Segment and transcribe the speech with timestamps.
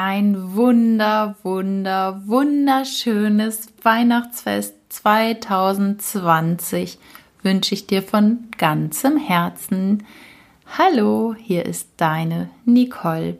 [0.00, 7.00] ein wunder, wunder, wunderschönes Weihnachtsfest 2020
[7.42, 10.06] wünsche ich dir von ganzem Herzen.
[10.78, 13.38] Hallo, hier ist deine Nicole.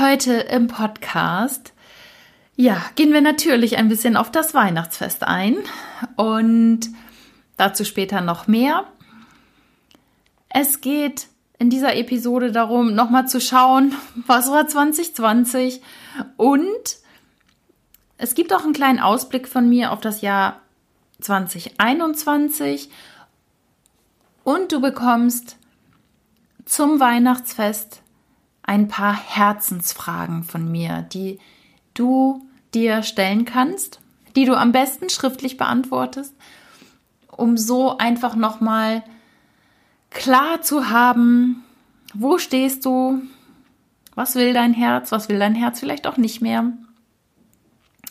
[0.00, 1.74] Heute im Podcast,
[2.56, 5.58] ja, gehen wir natürlich ein bisschen auf das Weihnachtsfest ein
[6.16, 6.88] und
[7.56, 8.82] dazu später noch mehr.
[10.48, 11.28] Es geht
[11.58, 13.94] in dieser Episode darum, nochmal zu schauen,
[14.26, 15.82] was war 2020
[16.36, 16.98] und
[18.16, 20.60] es gibt auch einen kleinen Ausblick von mir auf das Jahr
[21.20, 22.90] 2021
[24.44, 25.56] und du bekommst
[26.64, 28.02] zum Weihnachtsfest
[28.62, 31.38] ein paar Herzensfragen von mir, die
[31.94, 34.00] du dir stellen kannst,
[34.36, 36.34] die du am besten schriftlich beantwortest,
[37.30, 39.02] um so einfach nochmal
[40.10, 41.64] klar zu haben,
[42.14, 43.22] wo stehst du,
[44.14, 46.72] was will dein Herz, was will dein Herz vielleicht auch nicht mehr.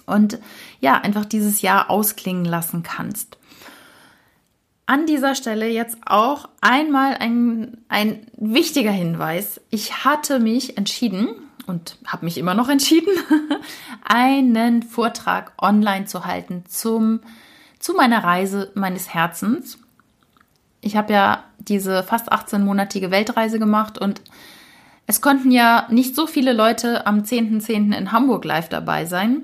[0.05, 0.39] Und
[0.79, 3.37] ja, einfach dieses Jahr ausklingen lassen kannst.
[4.85, 9.59] An dieser Stelle jetzt auch einmal ein, ein wichtiger Hinweis.
[9.69, 11.27] Ich hatte mich entschieden
[11.65, 13.11] und habe mich immer noch entschieden,
[14.05, 17.19] einen Vortrag online zu halten zum,
[17.79, 19.77] zu meiner Reise meines Herzens.
[20.79, 24.21] Ich habe ja diese fast 18-monatige Weltreise gemacht und
[25.07, 27.65] es konnten ja nicht so viele Leute am 10.10.
[27.65, 27.97] .10.
[27.97, 29.43] in Hamburg live dabei sein.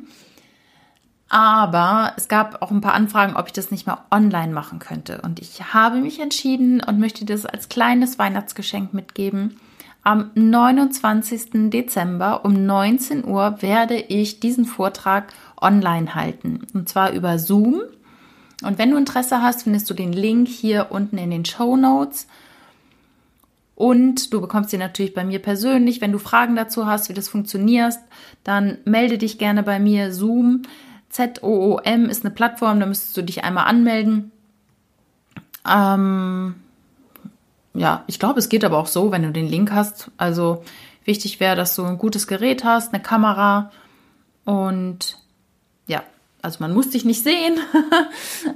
[1.29, 5.21] Aber es gab auch ein paar Anfragen, ob ich das nicht mal online machen könnte.
[5.21, 9.59] Und ich habe mich entschieden und möchte das als kleines Weihnachtsgeschenk mitgeben.
[10.03, 11.71] Am 29.
[11.71, 16.67] Dezember um 19 Uhr werde ich diesen Vortrag online halten.
[16.73, 17.81] Und zwar über Zoom.
[18.63, 22.27] Und wenn du Interesse hast, findest du den Link hier unten in den Show Notes.
[23.75, 25.99] Und du bekommst ihn natürlich bei mir persönlich.
[25.99, 27.95] Wenn du Fragen dazu hast, wie das funktioniert,
[28.43, 30.13] dann melde dich gerne bei mir.
[30.13, 30.63] Zoom,
[31.09, 34.31] Z-O-O-M ist eine Plattform, da müsstest du dich einmal anmelden.
[35.69, 36.55] Ähm,
[37.73, 40.11] ja, ich glaube, es geht aber auch so, wenn du den Link hast.
[40.17, 40.63] Also
[41.05, 43.71] wichtig wäre, dass du ein gutes Gerät hast, eine Kamera
[44.45, 45.17] und
[46.43, 47.57] also man muss dich nicht sehen.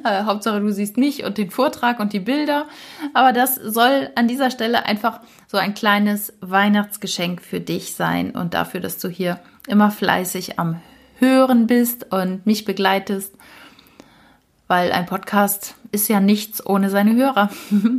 [0.04, 2.66] Äh, Hauptsache du siehst mich und den Vortrag und die Bilder.
[3.14, 8.54] Aber das soll an dieser Stelle einfach so ein kleines Weihnachtsgeschenk für dich sein und
[8.54, 10.82] dafür, dass du hier immer fleißig am
[11.20, 13.34] Hören bist und mich begleitest.
[14.68, 17.50] Weil ein Podcast ist ja nichts ohne seine Hörer.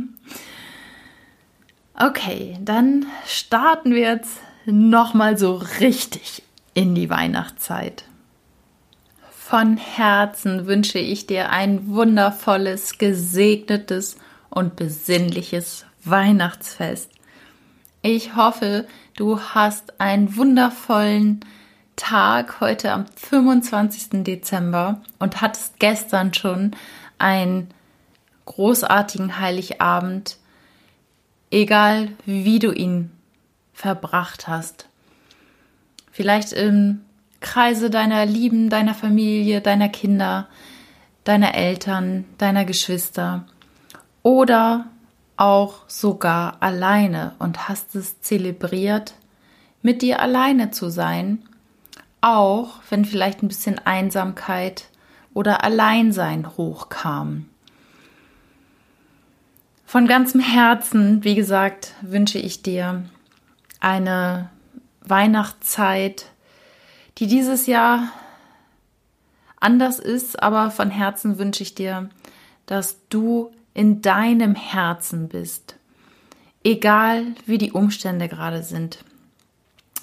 [1.95, 6.43] okay, dann starten wir jetzt nochmal so richtig
[6.75, 8.03] in die Weihnachtszeit.
[9.49, 14.15] Von Herzen wünsche ich dir ein wundervolles, gesegnetes
[14.51, 17.09] und besinnliches Weihnachtsfest.
[18.03, 21.39] Ich hoffe, du hast einen wundervollen
[21.95, 24.23] Tag heute am 25.
[24.23, 26.75] Dezember und hattest gestern schon
[27.17, 27.69] einen
[28.45, 30.37] großartigen Heiligabend,
[31.49, 33.09] egal wie du ihn
[33.73, 34.87] verbracht hast.
[36.11, 37.01] Vielleicht im
[37.39, 40.47] Kreise deiner Lieben, deiner Familie, deiner Kinder,
[41.23, 43.45] deiner Eltern, deiner Geschwister
[44.23, 44.87] oder
[45.37, 49.13] auch sogar alleine und hast es zelebriert,
[49.81, 51.43] mit dir alleine zu sein,
[52.21, 54.89] auch wenn vielleicht ein bisschen Einsamkeit
[55.33, 57.45] oder Alleinsein hochkam.
[59.85, 63.05] Von ganzem Herzen, wie gesagt, wünsche ich dir
[63.79, 64.49] eine
[65.01, 66.25] Weihnachtszeit,
[67.19, 68.11] die dieses Jahr
[69.59, 72.09] anders ist, aber von Herzen wünsche ich dir,
[72.65, 75.75] dass du in deinem Herzen bist,
[76.63, 78.99] egal wie die Umstände gerade sind.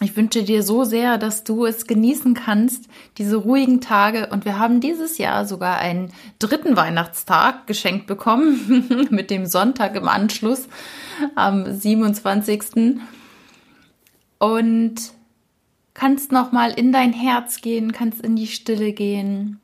[0.00, 2.84] Ich wünsche dir so sehr, dass du es genießen kannst,
[3.16, 4.28] diese ruhigen Tage.
[4.28, 10.06] Und wir haben dieses Jahr sogar einen dritten Weihnachtstag geschenkt bekommen, mit dem Sonntag im
[10.06, 10.68] Anschluss
[11.34, 12.98] am 27.
[14.38, 15.15] Und
[15.96, 19.60] kannst noch mal in dein Herz gehen, kannst in die Stille gehen,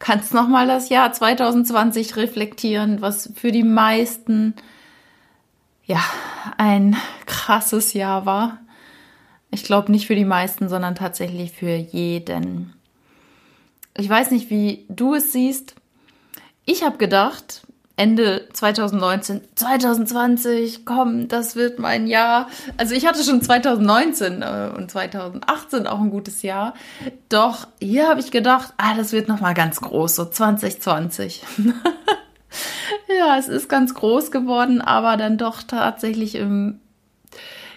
[0.00, 4.54] kannst noch mal das Jahr 2020 reflektieren, was für die meisten
[5.84, 6.02] ja
[6.58, 6.96] ein
[7.26, 8.58] krasses Jahr war.
[9.52, 12.72] Ich glaube nicht für die meisten, sondern tatsächlich für jeden.
[13.96, 15.76] Ich weiß nicht, wie du es siehst.
[16.64, 17.63] Ich habe gedacht,
[17.96, 22.48] Ende 2019, 2020, komm, das wird mein Jahr.
[22.76, 26.74] Also ich hatte schon 2019 äh, und 2018 auch ein gutes Jahr.
[27.28, 31.44] Doch hier habe ich gedacht, ah, das wird noch mal ganz groß, so 2020.
[33.16, 36.80] ja, es ist ganz groß geworden, aber dann doch tatsächlich im,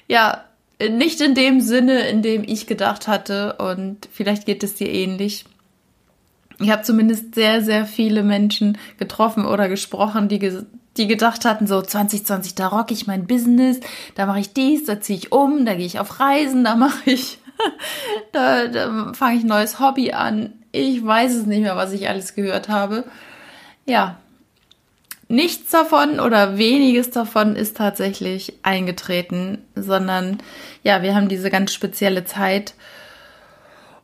[0.08, 0.44] ja,
[0.82, 5.46] nicht in dem Sinne, in dem ich gedacht hatte und vielleicht geht es dir ähnlich.
[6.60, 10.64] Ich habe zumindest sehr, sehr viele Menschen getroffen oder gesprochen, die, ge
[10.98, 13.80] die gedacht hatten, so 2020, da rock ich mein Business,
[14.16, 17.12] da mache ich dies, da ziehe ich um, da gehe ich auf Reisen, da mache
[17.12, 17.38] ich,
[18.32, 20.54] da, da fange ich ein neues Hobby an.
[20.72, 23.04] Ich weiß es nicht mehr, was ich alles gehört habe.
[23.86, 24.18] Ja,
[25.28, 30.40] nichts davon oder weniges davon ist tatsächlich eingetreten, sondern
[30.84, 32.74] ja, wir haben diese ganz spezielle Zeit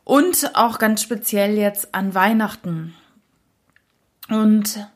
[0.04, 2.94] und auch ganz speziell jetzt an Weihnachten.
[4.28, 4.86] Und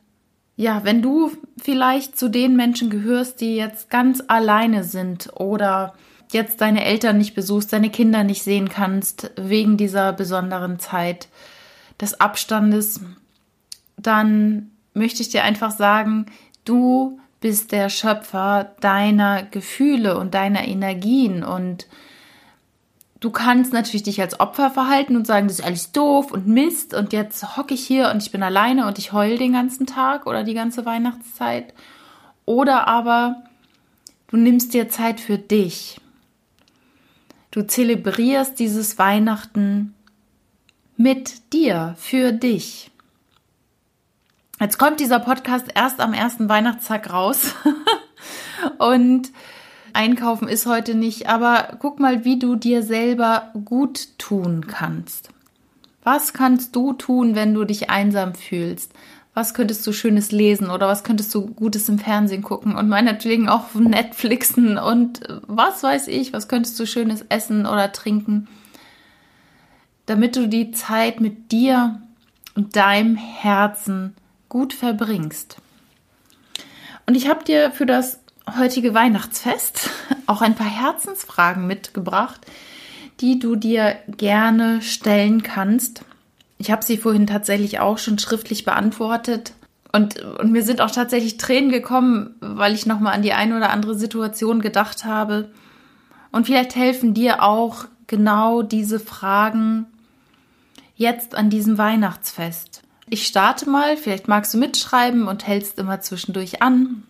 [0.57, 5.95] ja, wenn du vielleicht zu den Menschen gehörst, die jetzt ganz alleine sind oder
[6.33, 11.29] jetzt deine Eltern nicht besuchst, deine Kinder nicht sehen kannst wegen dieser besonderen Zeit
[12.01, 13.01] des Abstandes,
[13.97, 16.27] dann möchte ich dir einfach sagen,
[16.65, 21.87] du bist der Schöpfer deiner Gefühle und deiner Energien und
[23.21, 26.95] du kannst natürlich dich als Opfer verhalten und sagen, das ist alles doof und Mist
[26.95, 30.27] und jetzt hocke ich hier und ich bin alleine und ich heul den ganzen Tag
[30.27, 31.75] oder die ganze Weihnachtszeit.
[32.45, 33.43] Oder aber
[34.29, 36.01] du nimmst dir Zeit für dich.
[37.51, 39.95] Du zelebrierst dieses Weihnachten
[40.97, 42.91] mit dir, für dich.
[44.61, 47.55] Jetzt kommt dieser Podcast erst am ersten Weihnachtstag raus.
[48.79, 49.31] und
[49.93, 55.31] einkaufen ist heute nicht, aber guck mal, wie du dir selber gut tun kannst.
[56.03, 58.93] Was kannst du tun, wenn du dich einsam fühlst?
[59.35, 63.49] Was könntest du Schönes lesen oder was könntest du Gutes im Fernsehen gucken und meinetwegen
[63.49, 68.49] auch Netflixen und was weiß ich, was könntest du Schönes essen oder trinken,
[70.07, 72.01] damit du die Zeit mit dir
[72.55, 74.15] und deinem Herzen
[74.49, 75.59] gut verbringst.
[77.07, 78.21] Und ich habe dir für das
[78.57, 79.91] heutige Weihnachtsfest
[80.27, 82.41] auch ein paar Herzensfragen mitgebracht,
[83.21, 86.03] die du dir gerne stellen kannst.
[86.59, 89.53] Ich habe sie vorhin tatsächlich auch schon schriftlich beantwortet.
[89.93, 93.71] Und, und mir sind auch tatsächlich Tränen gekommen, weil ich nochmal an die eine oder
[93.71, 95.51] andere Situation gedacht habe.
[96.31, 99.87] Und vielleicht helfen dir auch genau diese Fragen
[100.95, 102.83] jetzt an diesem Weihnachtsfest.
[103.09, 107.05] Ich starte mal, vielleicht magst du mitschreiben und hältst immer zwischendurch an.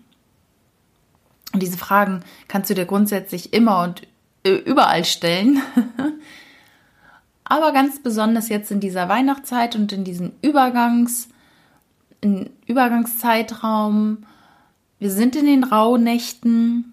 [1.53, 4.03] Und diese Fragen kannst du dir grundsätzlich immer und
[4.45, 5.63] äh, überall stellen.
[7.45, 11.29] Aber ganz besonders jetzt in dieser Weihnachtszeit und in diesem Übergangs,
[12.21, 14.27] in Übergangszeitraum.
[14.99, 16.93] Wir sind in den Rauhnächten.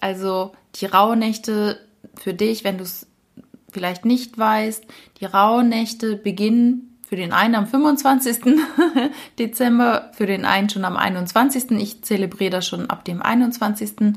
[0.00, 1.80] Also die Rauhnächte
[2.14, 3.06] für dich, wenn du es
[3.72, 4.84] vielleicht nicht weißt,
[5.20, 8.38] die Rauhnächte beginnen für den einen am 25.
[9.38, 11.72] Dezember, für den einen schon am 21.
[11.72, 14.14] Ich zelebriere das schon ab dem 21.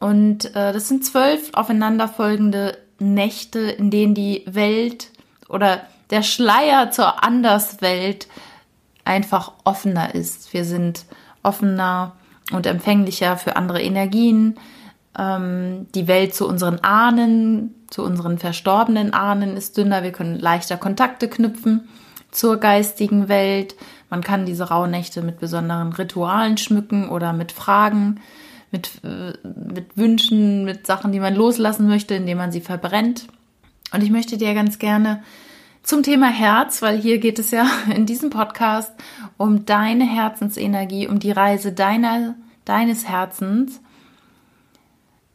[0.00, 5.10] Und äh, das sind zwölf aufeinanderfolgende Nächte, in denen die Welt
[5.50, 8.28] oder der Schleier zur Anderswelt
[9.04, 10.54] einfach offener ist.
[10.54, 11.04] Wir sind
[11.42, 12.16] offener
[12.50, 14.56] und empfänglicher für andere Energien.
[15.16, 20.02] Ähm, die Welt zu unseren Ahnen zu unseren verstorbenen Ahnen ist dünner.
[20.02, 21.88] Wir können leichter Kontakte knüpfen
[22.30, 23.74] zur geistigen Welt.
[24.10, 28.20] Man kann diese Rauhnächte mit besonderen Ritualen schmücken oder mit Fragen,
[28.70, 33.26] mit, äh, mit Wünschen, mit Sachen, die man loslassen möchte, indem man sie verbrennt.
[33.92, 35.22] Und ich möchte dir ganz gerne
[35.82, 38.92] zum Thema Herz, weil hier geht es ja in diesem Podcast
[39.38, 42.34] um deine Herzensenergie, um die Reise deiner,
[42.66, 43.80] deines Herzens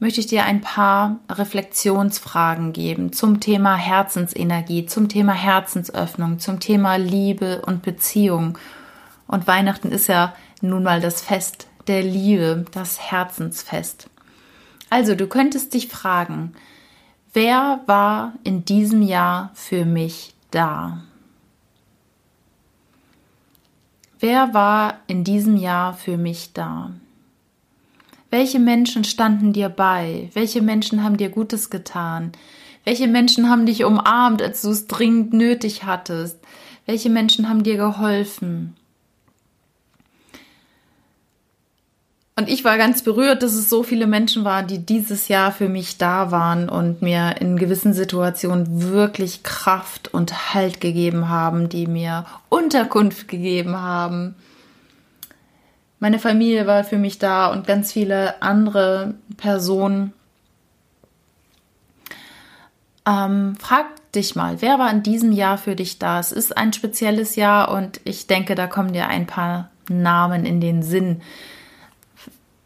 [0.03, 6.97] möchte ich dir ein paar Reflexionsfragen geben zum Thema Herzensenergie, zum Thema Herzensöffnung, zum Thema
[6.97, 8.57] Liebe und Beziehung.
[9.27, 14.09] Und Weihnachten ist ja nun mal das Fest der Liebe, das Herzensfest.
[14.89, 16.51] Also, du könntest dich fragen,
[17.31, 21.01] wer war in diesem Jahr für mich da?
[24.19, 26.91] Wer war in diesem Jahr für mich da?
[28.33, 30.31] Welche Menschen standen dir bei?
[30.33, 32.31] Welche Menschen haben dir Gutes getan?
[32.83, 36.39] Welche Menschen haben dich umarmt, als du es dringend nötig hattest?
[36.87, 38.75] Welche Menschen haben dir geholfen?
[42.35, 45.69] Und ich war ganz berührt, dass es so viele Menschen waren, die dieses Jahr für
[45.69, 51.85] mich da waren und mir in gewissen Situationen wirklich Kraft und Halt gegeben haben, die
[51.85, 54.33] mir Unterkunft gegeben haben,
[56.03, 60.11] meine Familie war für mich da und ganz viele andere Personen.
[63.07, 66.19] Ähm, frag dich mal, wer war in diesem Jahr für dich da?
[66.19, 70.59] Es ist ein spezielles Jahr und ich denke, da kommen dir ein paar Namen in
[70.59, 71.21] den Sinn.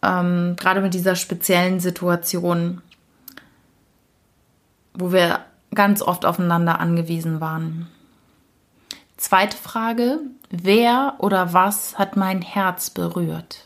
[0.02, 2.82] Ähm, gerade mit dieser speziellen Situation.
[4.96, 5.42] wo wir
[5.76, 7.88] ganz oft aufeinander angewiesen waren.
[9.18, 10.20] Zweite Frage,
[10.52, 13.64] wer oder was hat mein Herz berührt?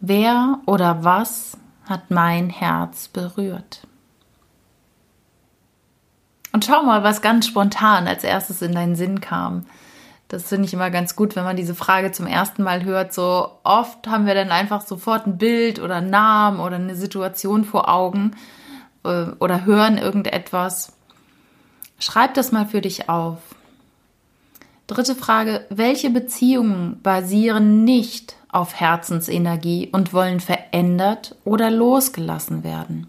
[0.00, 3.86] Wer oder was hat mein Herz berührt?
[6.52, 9.64] Und schau mal, was ganz spontan als erstes in deinen Sinn kam.
[10.28, 13.14] Das finde ich immer ganz gut, wenn man diese Frage zum ersten Mal hört.
[13.14, 17.64] So oft haben wir dann einfach sofort ein Bild oder einen Namen oder eine Situation
[17.64, 18.32] vor Augen
[19.04, 20.97] äh, oder hören irgendetwas.
[21.98, 23.38] Schreib das mal für dich auf.
[24.86, 33.08] Dritte Frage, welche Beziehungen basieren nicht auf Herzensenergie und wollen verändert oder losgelassen werden?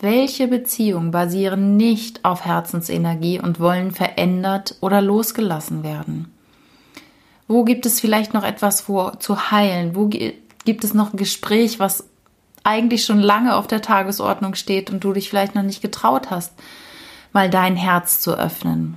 [0.00, 6.32] Welche Beziehungen basieren nicht auf Herzensenergie und wollen verändert oder losgelassen werden?
[7.48, 9.94] Wo gibt es vielleicht noch etwas vor, zu heilen?
[9.94, 12.04] Wo gibt es noch ein Gespräch, was
[12.66, 16.52] eigentlich schon lange auf der Tagesordnung steht und du dich vielleicht noch nicht getraut hast?
[17.36, 18.96] mal dein Herz zu öffnen.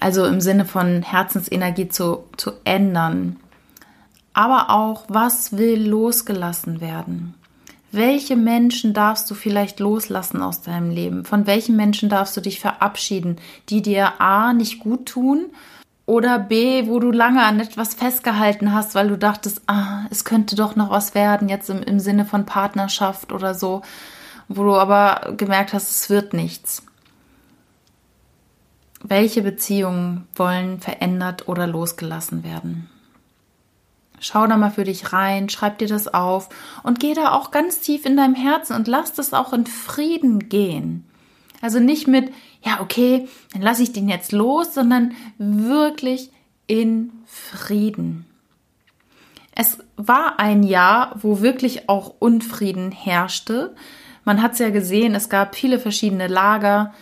[0.00, 3.36] Also im Sinne von Herzensenergie zu, zu ändern.
[4.34, 7.32] Aber auch, was will losgelassen werden?
[7.90, 11.24] Welche Menschen darfst du vielleicht loslassen aus deinem Leben?
[11.24, 13.38] Von welchen Menschen darfst du dich verabschieden,
[13.70, 15.46] die dir A nicht gut tun
[16.06, 20.56] oder B, wo du lange an etwas festgehalten hast, weil du dachtest, ah, es könnte
[20.56, 23.82] doch noch was werden, jetzt im, im Sinne von Partnerschaft oder so
[24.48, 26.82] wo du aber gemerkt hast, es wird nichts.
[29.02, 32.88] Welche Beziehungen wollen verändert oder losgelassen werden?
[34.20, 36.48] Schau da mal für dich rein, schreib dir das auf
[36.82, 40.48] und geh da auch ganz tief in deinem Herzen und lass das auch in Frieden
[40.48, 41.04] gehen.
[41.60, 42.32] Also nicht mit,
[42.64, 46.30] ja, okay, dann lasse ich den jetzt los, sondern wirklich
[46.66, 48.26] in Frieden.
[49.54, 53.74] Es war ein Jahr, wo wirklich auch Unfrieden herrschte,
[54.24, 56.94] man hat es ja gesehen, es gab viele verschiedene Lager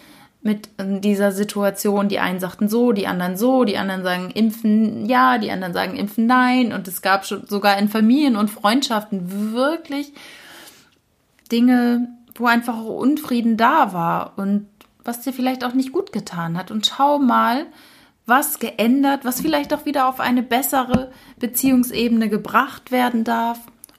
[0.42, 2.08] mit dieser Situation.
[2.08, 5.96] Die einen sagten so, die anderen so, die anderen sagen impfen ja, die anderen sagen
[5.96, 6.72] impfen nein.
[6.72, 10.12] Und es gab schon sogar in Familien und Freundschaften wirklich
[11.52, 14.66] Dinge, wo einfach Unfrieden da war und
[15.04, 16.70] was dir vielleicht auch nicht gut getan hat.
[16.70, 17.66] Und schau mal,
[18.26, 23.58] was geändert, was vielleicht auch wieder auf eine bessere Beziehungsebene gebracht werden darf.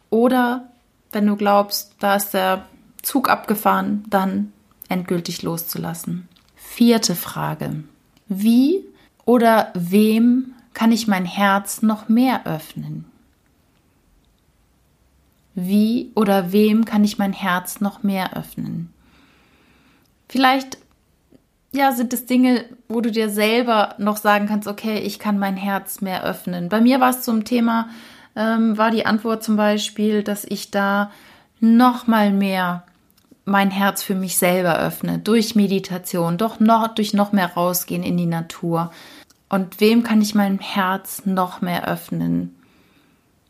[0.09, 0.69] Oder
[1.11, 2.65] wenn du glaubst, da ist der
[3.01, 4.53] Zug abgefahren, dann
[4.87, 6.27] endgültig loszulassen.
[6.55, 7.83] Vierte Frage.
[8.27, 8.83] Wie
[9.25, 13.05] oder wem kann ich mein Herz noch mehr öffnen?
[15.55, 18.91] Wie oder wem kann ich mein Herz noch mehr öffnen?
[20.27, 20.77] Vielleicht
[21.73, 25.57] ja, sind es Dinge, wo du dir selber noch sagen kannst, okay, ich kann mein
[25.57, 26.69] Herz mehr öffnen.
[26.69, 27.89] Bei mir war es zum Thema,
[28.35, 31.11] ähm, war die Antwort zum Beispiel, dass ich da
[31.59, 32.83] noch mal mehr
[33.45, 38.17] mein Herz für mich selber öffne, durch Meditation, doch noch, durch noch mehr rausgehen in
[38.17, 38.91] die Natur.
[39.49, 42.55] Und wem kann ich mein Herz noch mehr öffnen?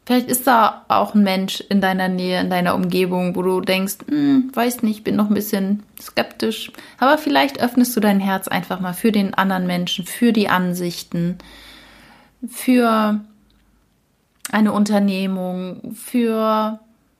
[0.05, 3.99] Vielleicht ist da auch ein Mensch in deiner Nähe, in deiner Umgebung, wo du denkst,
[4.07, 6.71] hm, weiß nicht, bin noch ein bisschen skeptisch.
[6.97, 11.37] Aber vielleicht öffnest du dein Herz einfach mal für den anderen Menschen, für die Ansichten,
[12.49, 13.21] für
[14.51, 16.79] eine Unternehmung, für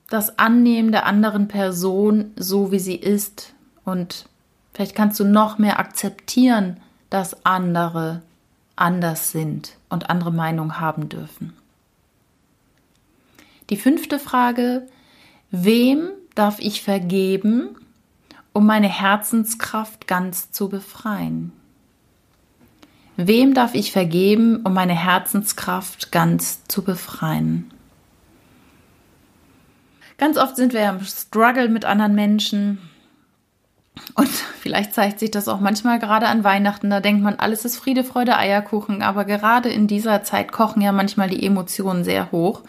[0.10, 3.54] das Annehmen der anderen Person so, wie sie ist.
[3.86, 4.26] Und
[4.74, 8.22] vielleicht kannst du noch mehr akzeptieren, dass andere
[8.76, 11.54] anders sind und andere Meinungen haben dürfen.
[13.70, 14.88] Die fünfte Frage,
[15.52, 17.76] wem darf ich vergeben,
[18.52, 21.52] um meine Herzenskraft ganz zu befreien?
[23.16, 27.72] Wem darf ich vergeben, um meine Herzenskraft ganz zu befreien?
[30.18, 32.80] Ganz oft sind wir im Struggle mit anderen Menschen.
[34.16, 34.28] Und
[34.60, 36.90] vielleicht zeigt sich das auch manchmal gerade an Weihnachten.
[36.90, 39.04] Da denkt man, alles ist Friede, Freude, Eierkuchen.
[39.04, 42.64] Aber gerade in dieser Zeit kochen ja manchmal die Emotionen sehr hoch.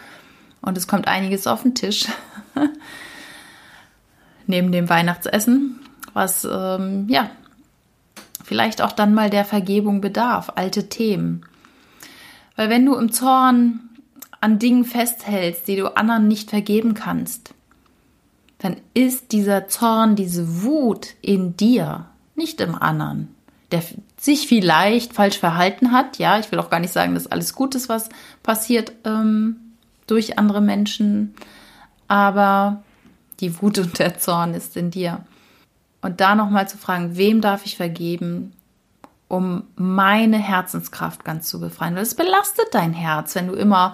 [0.65, 2.07] Und es kommt einiges auf den Tisch.
[4.47, 5.79] Neben dem Weihnachtsessen,
[6.13, 7.29] was ähm, ja
[8.43, 11.45] vielleicht auch dann mal der Vergebung bedarf, alte Themen.
[12.55, 13.79] Weil wenn du im Zorn
[14.41, 17.53] an Dingen festhältst, die du anderen nicht vergeben kannst,
[18.59, 22.05] dann ist dieser Zorn, diese Wut in dir,
[22.35, 23.33] nicht im anderen,
[23.71, 23.83] der
[24.17, 26.17] sich vielleicht falsch verhalten hat.
[26.17, 28.09] Ja, ich will auch gar nicht sagen, dass alles gut ist, was
[28.43, 29.64] passiert ähm,
[30.07, 31.33] durch andere Menschen,
[32.07, 32.83] aber
[33.39, 35.25] die Wut und der Zorn ist in dir.
[36.01, 38.53] Und da nochmal zu fragen, wem darf ich vergeben?
[39.27, 41.95] um meine Herzenskraft ganz zu befreien.
[41.95, 43.93] Weil es belastet dein Herz, wenn du immer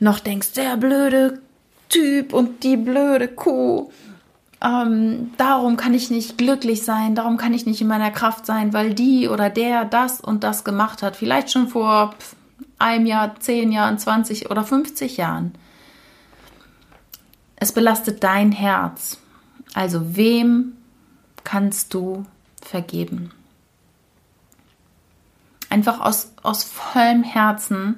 [0.00, 1.40] noch denkst, der blöde
[1.88, 3.90] Typ und die blöde Kuh.
[4.60, 8.72] Ähm, darum kann ich nicht glücklich sein, darum kann ich nicht in meiner Kraft sein,
[8.72, 11.14] weil die oder der das und das gemacht hat.
[11.14, 12.14] Vielleicht schon vor
[12.78, 15.54] einem Jahr, zehn Jahren, 20 oder 50 Jahren.
[17.56, 19.18] Es belastet dein Herz.
[19.74, 20.76] Also wem
[21.44, 22.26] kannst du
[22.60, 23.30] vergeben?
[25.70, 27.96] Einfach aus, aus vollem Herzen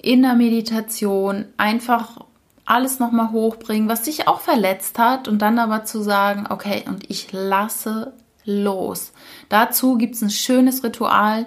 [0.00, 2.20] in der Meditation einfach
[2.64, 7.08] alles nochmal hochbringen, was dich auch verletzt hat und dann aber zu sagen, okay, und
[7.10, 8.12] ich lasse
[8.44, 9.12] los.
[9.48, 11.46] Dazu gibt es ein schönes Ritual,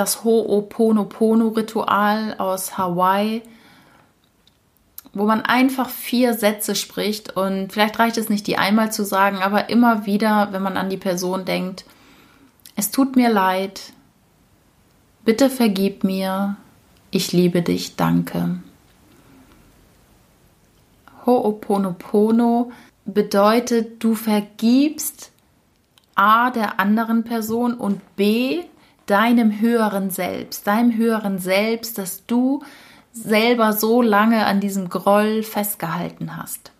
[0.00, 3.42] das Ho'oponopono-Ritual aus Hawaii,
[5.12, 9.42] wo man einfach vier Sätze spricht und vielleicht reicht es nicht, die einmal zu sagen,
[9.42, 11.84] aber immer wieder, wenn man an die Person denkt,
[12.76, 13.92] es tut mir leid,
[15.24, 16.56] bitte vergib mir,
[17.10, 18.58] ich liebe dich, danke.
[21.26, 22.72] Ho'oponopono
[23.04, 25.30] bedeutet, du vergibst
[26.14, 28.62] A der anderen Person und B
[29.10, 32.62] deinem höheren Selbst, deinem höheren Selbst, dass du
[33.12, 36.70] selber so lange an diesem Groll festgehalten hast.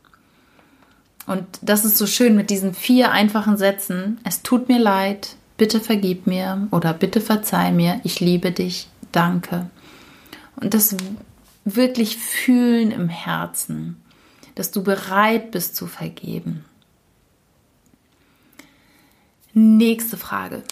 [1.27, 4.21] Und das ist so schön mit diesen vier einfachen Sätzen.
[4.25, 9.69] Es tut mir leid, bitte vergib mir oder bitte verzeih mir, ich liebe dich, danke.
[10.57, 10.97] Und das
[11.65, 14.01] wirklich fühlen im Herzen,
[14.55, 16.65] dass du bereit bist zu vergeben.
[19.53, 20.63] Nächste Frage.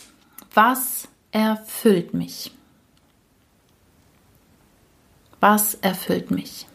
[0.54, 2.50] Was erfüllt mich?
[5.40, 6.66] Was erfüllt mich?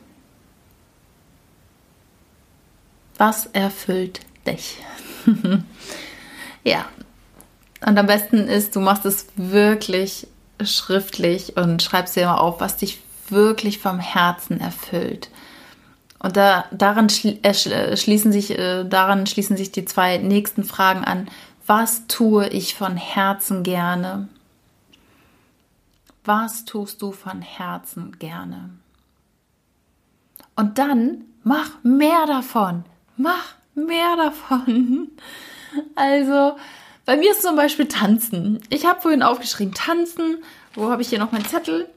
[3.18, 4.78] Was erfüllt dich?
[6.64, 6.86] ja.
[7.86, 10.28] Und am besten ist, du machst es wirklich
[10.64, 15.30] schriftlich und schreibst dir mal auf, was dich wirklich vom Herzen erfüllt.
[16.20, 21.28] Und da, daran äh, schließen sich, äh, daran schließen sich die zwei nächsten Fragen an.
[21.66, 24.30] Was tue ich von Herzen gerne?
[26.24, 28.70] Was tust du von Herzen gerne?
[30.56, 32.86] Und dann mach mehr davon.
[33.18, 35.12] Mach mehr davon.
[35.96, 36.56] Also,
[37.04, 38.62] bei mir ist zum Beispiel Tanzen.
[38.70, 40.44] Ich habe vorhin aufgeschrieben, Tanzen.
[40.76, 41.90] Wo habe ich hier noch meinen Zettel?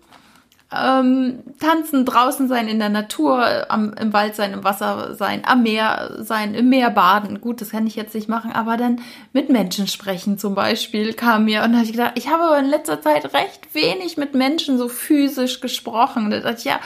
[0.72, 5.62] Ähm, tanzen, draußen sein in der Natur, am, im Wald sein, im Wasser sein, am
[5.62, 7.40] Meer sein, im Meer baden.
[7.40, 9.00] Gut, das kann ich jetzt nicht machen, aber dann
[9.32, 12.68] mit Menschen sprechen zum Beispiel kam mir und da habe ich gedacht, ich habe in
[12.68, 16.30] letzter Zeit recht wenig mit Menschen so physisch gesprochen.
[16.30, 16.80] Da dachte ich, ja,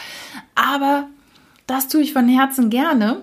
[0.55, 1.09] aber
[1.67, 3.23] das tue ich von Herzen gerne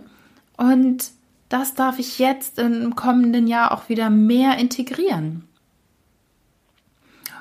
[0.58, 1.12] und
[1.50, 5.48] das darf ich jetzt im kommenden Jahr auch wieder mehr integrieren.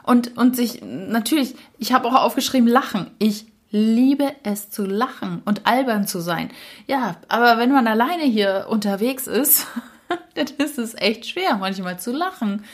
[0.06, 3.10] Und, und sich, natürlich, ich habe auch aufgeschrieben, lachen.
[3.18, 6.50] Ich liebe es zu lachen und albern zu sein.
[6.86, 9.66] Ja, aber wenn man alleine hier unterwegs ist,
[10.34, 12.64] dann ist es echt schwer, manchmal zu lachen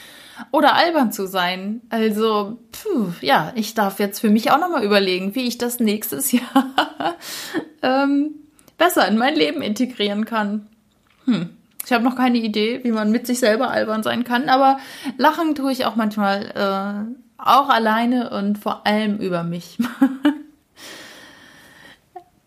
[0.51, 1.81] oder albern zu sein.
[1.89, 6.31] Also, puh, ja, ich darf jetzt für mich auch nochmal überlegen, wie ich das nächstes
[6.31, 7.15] Jahr
[7.81, 8.35] ähm,
[8.77, 10.67] besser in mein Leben integrieren kann.
[11.25, 11.49] Hm.
[11.85, 14.79] Ich habe noch keine Idee, wie man mit sich selber albern sein kann, aber
[15.17, 19.77] lachen tue ich auch manchmal äh, auch alleine und vor allem über mich.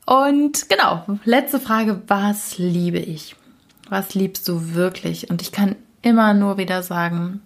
[0.07, 3.37] und genau, letzte Frage, was liebe ich?
[3.88, 5.31] Was liebst du wirklich?
[5.31, 7.42] Und ich kann immer nur wieder sagen,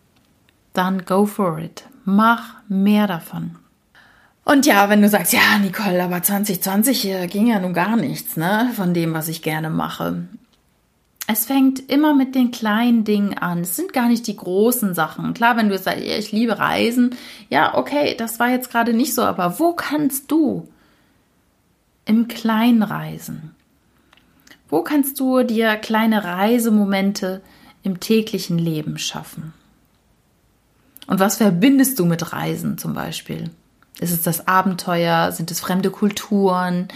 [0.73, 1.85] dann go for it.
[2.05, 3.57] Mach mehr davon.
[4.45, 8.71] Und ja, wenn du sagst, ja, Nicole, aber 2020 ging ja nun gar nichts, ne,
[8.75, 10.25] von dem, was ich gerne mache.
[11.33, 13.61] Es fängt immer mit den kleinen Dingen an.
[13.61, 15.33] Es sind gar nicht die großen Sachen.
[15.33, 17.15] Klar, wenn du sagst, ich liebe Reisen,
[17.49, 20.67] ja, okay, das war jetzt gerade nicht so, aber wo kannst du
[22.05, 23.55] im Kleinen reisen?
[24.69, 27.43] Wo kannst du dir kleine Reisemomente
[27.85, 29.53] im täglichen Leben schaffen?
[31.07, 33.51] Und was verbindest du mit Reisen zum Beispiel?
[34.01, 35.31] Ist es das Abenteuer?
[35.31, 36.89] Sind es fremde Kulturen?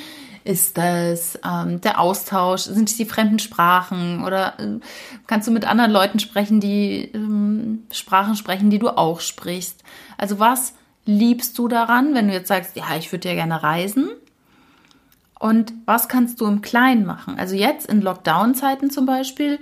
[0.44, 2.62] Ist das ähm, der Austausch?
[2.62, 4.22] Sind es die fremden Sprachen?
[4.24, 4.78] Oder äh,
[5.26, 9.82] kannst du mit anderen Leuten sprechen, die ähm, Sprachen sprechen, die du auch sprichst?
[10.18, 10.74] Also was
[11.06, 14.10] liebst du daran, wenn du jetzt sagst, ja, ich würde ja gerne reisen?
[15.38, 17.38] Und was kannst du im Kleinen machen?
[17.38, 19.58] Also jetzt in Lockdown-Zeiten zum Beispiel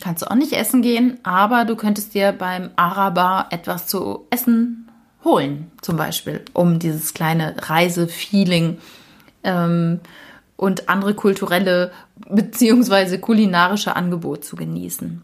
[0.00, 4.90] kannst du auch nicht essen gehen, aber du könntest dir beim Araber etwas zu essen
[5.24, 8.78] holen, zum Beispiel, um dieses kleine Reisefeeling
[9.44, 10.00] ähm,
[10.56, 11.92] und andere kulturelle
[12.28, 15.22] beziehungsweise kulinarische Angebote zu genießen.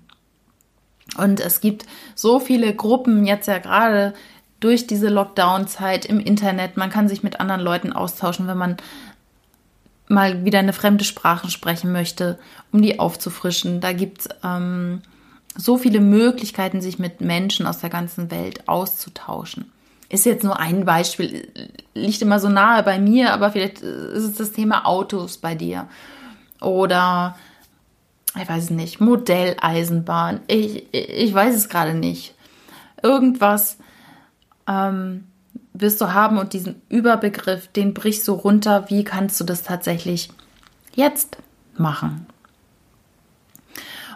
[1.18, 4.14] Und es gibt so viele Gruppen jetzt ja gerade
[4.60, 6.76] durch diese Lockdown-Zeit im Internet.
[6.76, 8.76] Man kann sich mit anderen Leuten austauschen, wenn man
[10.08, 12.38] mal wieder eine fremde Sprache sprechen möchte,
[12.72, 13.80] um die aufzufrischen.
[13.80, 15.02] Da gibt es ähm,
[15.56, 19.72] so viele Möglichkeiten, sich mit Menschen aus der ganzen Welt auszutauschen.
[20.08, 21.48] Ist jetzt nur ein Beispiel,
[21.94, 25.88] liegt immer so nahe bei mir, aber vielleicht ist es das Thema Autos bei dir.
[26.60, 27.36] Oder,
[28.40, 30.40] ich weiß es nicht, Modelleisenbahn.
[30.46, 32.34] Ich, ich weiß es gerade nicht.
[33.02, 33.78] Irgendwas
[34.68, 35.24] ähm,
[35.74, 38.88] wirst du haben und diesen Überbegriff, den brichst du runter.
[38.88, 40.30] Wie kannst du das tatsächlich
[40.94, 41.38] jetzt
[41.76, 42.26] machen?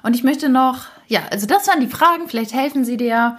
[0.02, 3.38] Und ich möchte noch, ja, also das waren die Fragen, vielleicht helfen sie dir.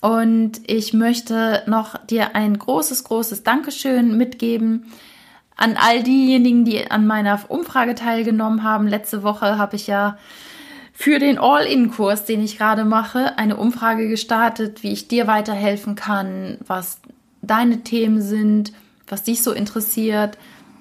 [0.00, 4.92] Und ich möchte noch dir ein großes, großes Dankeschön mitgeben
[5.56, 8.86] an all diejenigen, die an meiner Umfrage teilgenommen haben.
[8.86, 10.16] Letzte Woche habe ich ja
[10.92, 16.58] für den All-In-Kurs, den ich gerade mache, eine Umfrage gestartet, wie ich dir weiterhelfen kann,
[16.66, 17.00] was
[17.42, 18.72] deine Themen sind,
[19.08, 20.38] was dich so interessiert.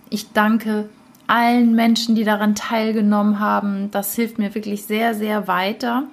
[0.10, 0.89] Ich danke
[1.25, 3.89] allen Menschen, die daran teilgenommen haben.
[3.91, 6.03] Das hilft mir wirklich sehr, sehr weiter.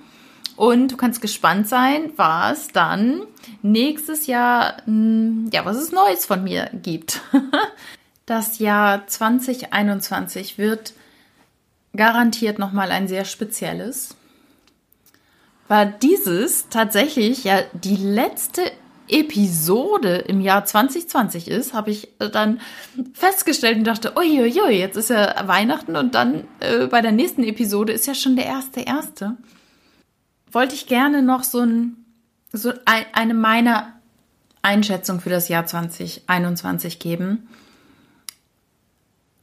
[0.57, 3.23] Und du kannst gespannt sein, was dann
[3.63, 7.21] nächstes Jahr, hm, ja, was es Neues von mir gibt.
[8.27, 10.95] Das Jahr 2021 wird
[11.95, 14.17] garantiert nochmal ein sehr spezielles.
[15.69, 18.63] War dieses tatsächlich ja die letzte
[19.09, 22.61] Episode im Jahr 2020 ist, habe ich dann
[23.13, 27.93] festgestellt und dachte, uiuiui, jetzt ist ja Weihnachten und dann äh, bei der nächsten Episode
[27.93, 29.37] ist ja schon der erste erste.
[30.55, 31.97] Wollte ich gerne noch so, ein,
[32.53, 33.93] so ein, eine meiner
[34.63, 37.49] Einschätzung für das Jahr 2021 geben.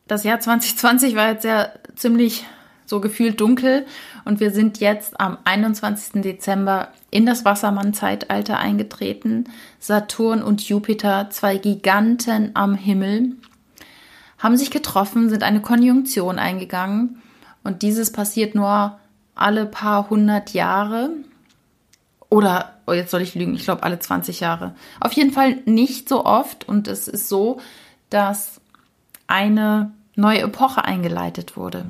[0.08, 2.46] Das Jahr 2020 war jetzt ja ziemlich
[2.86, 3.86] so gefühlt dunkel
[4.24, 6.22] und wir sind jetzt am 21.
[6.22, 9.50] Dezember in das Wassermann-Zeitalter eingetreten.
[9.80, 13.34] Saturn und Jupiter, zwei Giganten am Himmel,
[14.38, 17.22] haben sich getroffen, sind eine Konjunktion eingegangen
[17.66, 18.98] und dieses passiert nur
[19.36, 21.12] alle paar hundert Jahre.
[22.30, 24.76] Oder, oh, jetzt soll ich lügen, ich glaube alle 20 Jahre.
[25.00, 27.60] Auf jeden Fall nicht so oft und es ist so,
[28.10, 28.62] dass
[29.28, 31.86] eine neue Epoche eingeleitet wurde.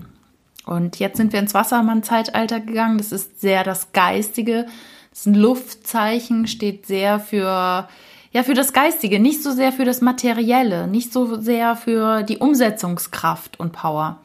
[0.65, 2.97] Und jetzt sind wir ins Wassermann-Zeitalter gegangen.
[2.97, 4.65] Das ist sehr das Geistige.
[5.09, 7.87] Das ist ein Luftzeichen, steht sehr für,
[8.31, 12.37] ja, für das Geistige, nicht so sehr für das Materielle, nicht so sehr für die
[12.37, 14.19] Umsetzungskraft und Power.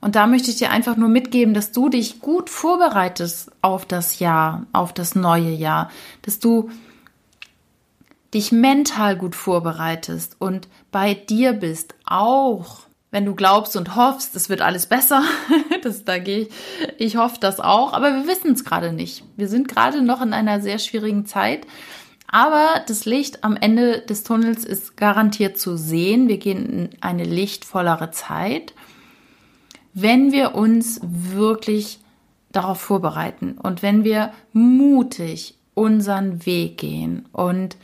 [0.00, 4.20] Und da möchte ich dir einfach nur mitgeben, dass du dich gut vorbereitest auf das
[4.20, 5.90] Jahr, auf das neue Jahr,
[6.22, 6.70] dass du
[8.34, 12.80] dich mental gut vorbereitest und bei dir bist, auch
[13.10, 15.22] wenn du glaubst und hoffst, es wird alles besser,
[15.82, 16.48] das da gehe ich,
[16.98, 19.24] ich hoffe das auch, aber wir wissen es gerade nicht.
[19.36, 21.66] Wir sind gerade noch in einer sehr schwierigen Zeit,
[22.30, 26.28] aber das Licht am Ende des Tunnels ist garantiert zu sehen.
[26.28, 28.74] Wir gehen in eine lichtvollere Zeit,
[29.94, 32.00] wenn wir uns wirklich
[32.52, 37.76] darauf vorbereiten und wenn wir mutig unseren Weg gehen und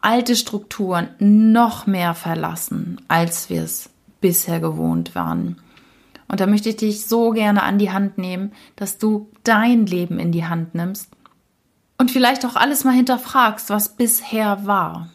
[0.00, 5.60] alte Strukturen noch mehr verlassen, als wir es bisher gewohnt waren.
[6.28, 10.18] Und da möchte ich dich so gerne an die Hand nehmen, dass du dein Leben
[10.18, 11.10] in die Hand nimmst
[11.98, 15.10] und vielleicht auch alles mal hinterfragst, was bisher war.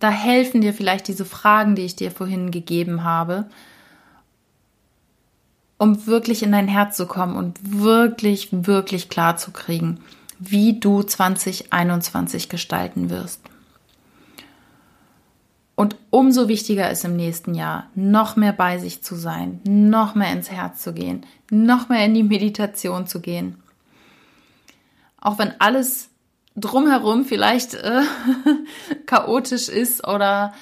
[0.00, 3.48] Da helfen dir vielleicht diese Fragen, die ich dir vorhin gegeben habe,
[5.78, 10.00] um wirklich in dein Herz zu kommen und wirklich, wirklich klar zu kriegen,
[10.38, 13.40] wie du 2021 gestalten wirst.
[15.80, 20.30] Und umso wichtiger ist im nächsten Jahr, noch mehr bei sich zu sein, noch mehr
[20.32, 23.56] ins Herz zu gehen, noch mehr in die Meditation zu gehen.
[25.18, 26.09] Auch wenn alles
[26.60, 28.02] drumherum vielleicht äh,
[29.06, 30.52] chaotisch ist oder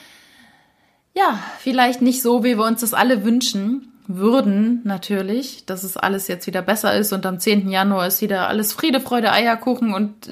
[1.15, 6.29] ja, vielleicht nicht so, wie wir uns das alle wünschen, würden natürlich, dass es alles
[6.29, 7.69] jetzt wieder besser ist und am 10.
[7.69, 10.31] Januar ist wieder alles Friede, Freude, Eierkuchen und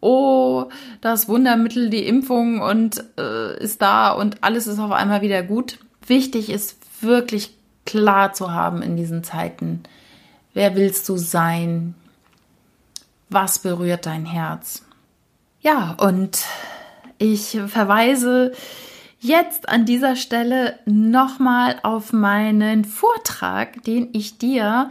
[0.00, 0.66] oh,
[1.00, 5.78] das Wundermittel, die Impfung und äh, ist da und alles ist auf einmal wieder gut.
[6.06, 9.84] Wichtig ist wirklich klar zu haben in diesen Zeiten,
[10.52, 11.94] wer willst du sein?
[13.32, 14.84] Was berührt dein Herz?
[15.62, 16.44] Ja, und
[17.16, 18.52] ich verweise
[19.20, 24.90] jetzt an dieser Stelle nochmal auf meinen Vortrag, den ich dir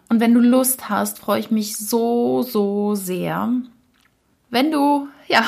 [0.09, 3.49] Und wenn du Lust hast, freue ich mich so, so sehr,
[4.49, 5.43] wenn du ja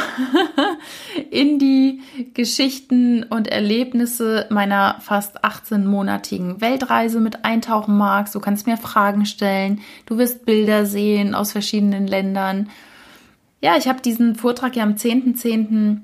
[1.30, 2.02] in die
[2.34, 8.34] Geschichten und Erlebnisse meiner fast 18-monatigen Weltreise mit eintauchen magst.
[8.34, 12.70] Du kannst mir Fragen stellen, du wirst Bilder sehen aus verschiedenen Ländern.
[13.66, 15.42] Ja, ich habe diesen Vortrag ja am 10.10.
[15.42, 15.98] .10.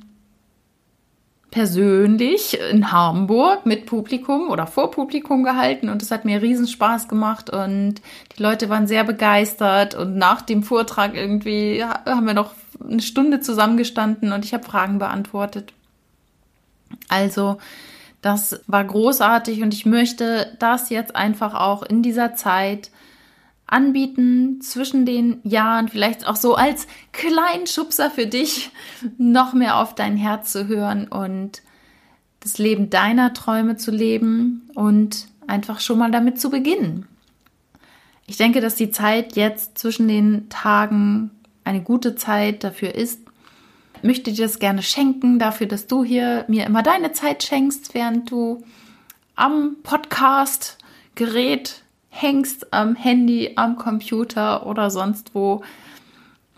[1.52, 7.08] persönlich in Hamburg mit Publikum oder vor Publikum gehalten und es hat mir riesen Spaß
[7.08, 8.02] gemacht und
[8.36, 13.42] die Leute waren sehr begeistert und nach dem Vortrag irgendwie haben wir noch eine Stunde
[13.42, 15.72] zusammengestanden und ich habe Fragen beantwortet.
[17.10, 17.60] Also,
[18.24, 22.90] das war großartig und ich möchte das jetzt einfach auch in dieser Zeit
[23.72, 28.70] anbieten zwischen den Jahren, vielleicht auch so als kleinen Schubser für dich,
[29.18, 31.64] noch mehr auf dein Herz zu hören und
[32.42, 37.08] das Leben deiner Träume zu leben und einfach schon mal damit zu beginnen.
[38.28, 41.32] Ich denke, dass die Zeit jetzt zwischen den Tagen
[41.64, 43.22] eine gute Zeit dafür ist.
[43.98, 47.94] Ich möchte dir das gerne schenken, dafür, dass du hier mir immer deine Zeit schenkst,
[47.94, 48.64] während du
[49.36, 55.64] am Podcast-Gerät hängst, am Handy, am Computer oder sonst wo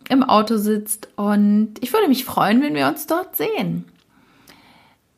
[0.09, 1.07] im Auto sitzt.
[1.15, 3.85] Und ich würde mich freuen, wenn wir uns dort sehen.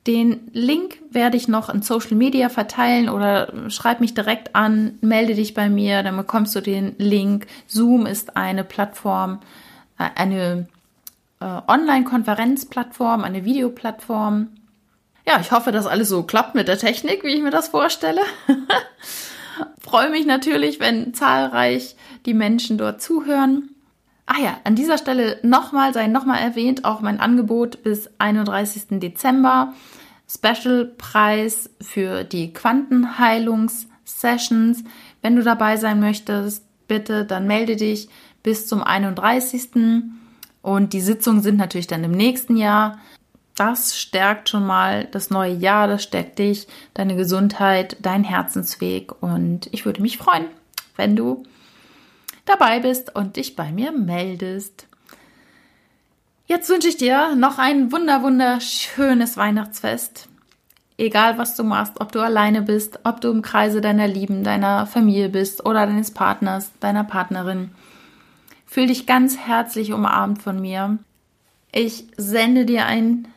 [0.05, 5.33] Den Link werde ich noch in Social Media verteilen oder schreib mich direkt an, melde
[5.33, 7.47] dich bei mir, dann bekommst du den Link.
[7.65, 9.39] Zoom ist eine Plattform,
[9.97, 10.67] äh, eine
[11.39, 14.49] äh, Online-Konferenzplattform, eine Videoplattform.
[15.27, 18.21] Ja, ich hoffe, dass alles so klappt mit der Technik, wie ich mir das vorstelle.
[19.79, 23.69] Freue mich natürlich, wenn zahlreich die Menschen dort zuhören.
[24.25, 28.99] Ah ja, an dieser Stelle nochmal, sei nochmal erwähnt, auch mein Angebot bis 31.
[28.99, 29.73] Dezember.
[30.27, 34.83] Special-Preis für die Quantenheilungs-Sessions.
[35.21, 38.09] Wenn du dabei sein möchtest, bitte, dann melde dich
[38.41, 39.69] bis zum 31.
[40.63, 42.97] Und die Sitzungen sind natürlich dann im nächsten Jahr.
[43.55, 49.21] Das stärkt schon mal das neue Jahr, das stärkt dich, deine Gesundheit, dein Herzensweg.
[49.21, 50.47] Und ich würde mich freuen,
[50.97, 51.43] wenn du
[52.43, 54.87] dabei bist und dich bei mir meldest.
[56.47, 60.27] Jetzt wünsche ich dir noch ein wunder, wunderschönes Weihnachtsfest.
[60.97, 64.85] Egal, was du machst, ob du alleine bist, ob du im Kreise deiner Lieben, deiner
[64.85, 67.71] Familie bist oder deines Partners, deiner Partnerin.
[68.65, 70.97] Fühl dich ganz herzlich umarmt von mir.
[71.71, 73.27] Ich sende dir ein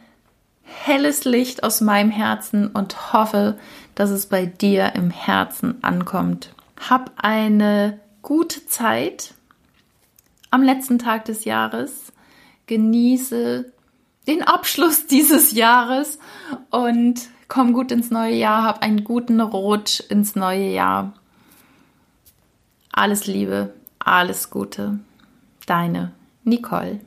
[0.68, 3.59] helles Licht aus meinem Herzen und hoffe,
[3.94, 6.54] dass es bei dir im Herzen ankommt.
[6.88, 9.35] Hab eine gute Zeit
[10.50, 12.12] am letzten Tag des Jahres.
[12.66, 13.72] Genieße
[14.26, 16.18] den Abschluss dieses Jahres
[16.70, 18.62] und komm gut ins neue Jahr.
[18.64, 21.14] Hab einen guten Rutsch ins neue Jahr.
[22.92, 24.98] Alles Liebe, alles Gute.
[25.66, 26.12] Deine
[26.44, 27.00] Nicole.